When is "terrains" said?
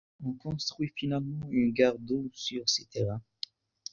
2.87-3.21